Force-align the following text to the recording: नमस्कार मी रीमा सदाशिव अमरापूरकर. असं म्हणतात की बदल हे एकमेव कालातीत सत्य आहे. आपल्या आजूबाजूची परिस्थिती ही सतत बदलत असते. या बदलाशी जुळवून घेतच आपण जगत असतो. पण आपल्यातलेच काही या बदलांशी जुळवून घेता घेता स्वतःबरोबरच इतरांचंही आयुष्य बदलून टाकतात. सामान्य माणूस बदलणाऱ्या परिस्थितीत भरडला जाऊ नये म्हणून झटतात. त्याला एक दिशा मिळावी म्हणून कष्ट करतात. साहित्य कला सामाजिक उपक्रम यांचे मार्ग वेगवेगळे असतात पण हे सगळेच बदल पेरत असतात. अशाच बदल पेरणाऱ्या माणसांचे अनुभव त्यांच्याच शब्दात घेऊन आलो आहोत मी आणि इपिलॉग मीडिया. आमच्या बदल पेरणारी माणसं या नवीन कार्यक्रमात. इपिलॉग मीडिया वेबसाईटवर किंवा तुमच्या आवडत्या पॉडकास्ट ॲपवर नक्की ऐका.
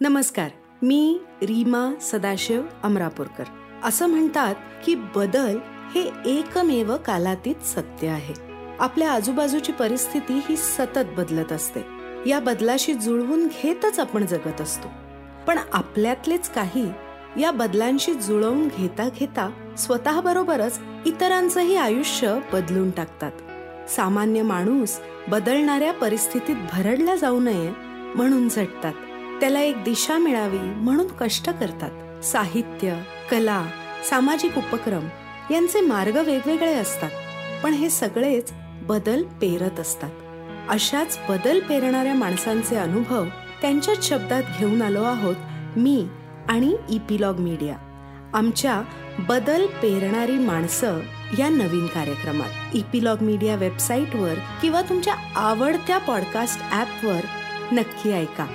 नमस्कार 0.00 0.50
मी 0.82 1.20
रीमा 1.42 1.94
सदाशिव 2.00 2.62
अमरापूरकर. 2.82 3.44
असं 3.84 4.06
म्हणतात 4.06 4.54
की 4.84 4.94
बदल 4.94 5.58
हे 5.94 6.10
एकमेव 6.26 6.96
कालातीत 6.96 7.54
सत्य 7.64 8.08
आहे. 8.08 8.34
आपल्या 8.78 9.12
आजूबाजूची 9.12 9.72
परिस्थिती 9.72 10.40
ही 10.48 10.56
सतत 10.56 11.04
बदलत 11.16 11.52
असते. 11.52 11.80
या 12.26 12.40
बदलाशी 12.40 12.94
जुळवून 12.94 13.46
घेतच 13.46 13.98
आपण 13.98 14.26
जगत 14.26 14.60
असतो. 14.60 14.88
पण 15.46 15.58
आपल्यातलेच 15.72 16.50
काही 16.50 16.92
या 17.40 17.50
बदलांशी 17.50 18.14
जुळवून 18.14 18.68
घेता 18.68 19.08
घेता 19.18 19.74
स्वतःबरोबरच 19.78 20.80
इतरांचंही 21.06 21.76
आयुष्य 21.76 22.38
बदलून 22.52 22.90
टाकतात. 22.90 23.32
सामान्य 23.90 24.42
माणूस 24.42 25.00
बदलणाऱ्या 25.28 25.92
परिस्थितीत 25.92 26.56
भरडला 26.72 27.16
जाऊ 27.16 27.40
नये 27.40 27.70
म्हणून 28.14 28.48
झटतात. 28.48 28.92
त्याला 29.40 29.60
एक 29.60 29.84
दिशा 29.84 30.18
मिळावी 30.18 30.58
म्हणून 30.58 31.06
कष्ट 31.20 31.50
करतात. 31.50 32.24
साहित्य 32.24 33.02
कला 33.30 33.66
सामाजिक 34.10 34.58
उपक्रम 34.58 35.08
यांचे 35.50 35.80
मार्ग 35.80 36.16
वेगवेगळे 36.16 36.74
असतात 36.74 37.10
पण 37.62 37.72
हे 37.72 37.90
सगळेच 37.90 38.52
बदल 38.82 39.22
पेरत 39.22 39.80
असतात. 39.80 40.10
अशाच 40.68 41.18
बदल 41.28 41.60
पेरणाऱ्या 41.60 42.14
माणसांचे 42.14 42.76
अनुभव 42.76 43.24
त्यांच्याच 43.62 44.08
शब्दात 44.08 44.42
घेऊन 44.58 44.82
आलो 44.82 45.02
आहोत 45.02 45.36
मी 45.76 46.06
आणि 46.48 46.76
इपिलॉग 46.90 47.38
मीडिया. 47.38 47.76
आमच्या 48.34 48.82
बदल 49.18 49.66
पेरणारी 49.66 50.38
माणसं 50.38 51.00
या 51.38 51.48
नवीन 51.48 51.86
कार्यक्रमात. 51.86 52.76
इपिलॉग 52.76 53.22
मीडिया 53.22 53.54
वेबसाईटवर 53.54 54.34
किंवा 54.62 54.82
तुमच्या 54.82 55.14
आवडत्या 55.36 55.98
पॉडकास्ट 55.98 56.62
ॲपवर 56.70 57.20
नक्की 57.72 58.12
ऐका. 58.12 58.46